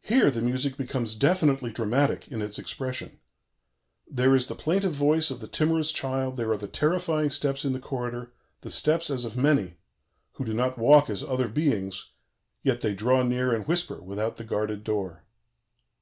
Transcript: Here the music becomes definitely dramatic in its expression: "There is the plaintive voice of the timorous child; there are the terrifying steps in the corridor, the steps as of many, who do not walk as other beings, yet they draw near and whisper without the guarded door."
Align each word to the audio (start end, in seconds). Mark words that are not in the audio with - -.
Here 0.00 0.30
the 0.30 0.40
music 0.40 0.78
becomes 0.78 1.12
definitely 1.14 1.70
dramatic 1.70 2.26
in 2.28 2.40
its 2.40 2.58
expression: 2.58 3.20
"There 4.10 4.34
is 4.34 4.46
the 4.46 4.54
plaintive 4.54 4.94
voice 4.94 5.30
of 5.30 5.40
the 5.40 5.46
timorous 5.46 5.92
child; 5.92 6.38
there 6.38 6.50
are 6.52 6.56
the 6.56 6.66
terrifying 6.66 7.30
steps 7.30 7.62
in 7.62 7.74
the 7.74 7.78
corridor, 7.78 8.32
the 8.62 8.70
steps 8.70 9.10
as 9.10 9.26
of 9.26 9.36
many, 9.36 9.74
who 10.36 10.46
do 10.46 10.54
not 10.54 10.78
walk 10.78 11.10
as 11.10 11.22
other 11.22 11.48
beings, 11.48 12.12
yet 12.62 12.80
they 12.80 12.94
draw 12.94 13.20
near 13.22 13.52
and 13.52 13.68
whisper 13.68 14.00
without 14.00 14.38
the 14.38 14.44
guarded 14.44 14.82
door." 14.84 15.22